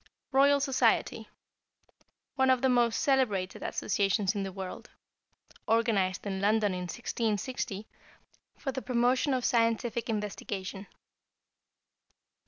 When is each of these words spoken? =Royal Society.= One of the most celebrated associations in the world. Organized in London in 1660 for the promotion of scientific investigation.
=Royal 0.31 0.59
Society.= 0.59 1.29
One 2.33 2.49
of 2.49 2.63
the 2.63 2.69
most 2.69 2.99
celebrated 3.01 3.61
associations 3.61 4.33
in 4.33 4.41
the 4.41 4.51
world. 4.51 4.89
Organized 5.67 6.25
in 6.25 6.41
London 6.41 6.73
in 6.73 6.85
1660 6.87 7.85
for 8.57 8.71
the 8.71 8.81
promotion 8.81 9.31
of 9.31 9.45
scientific 9.45 10.09
investigation. 10.09 10.87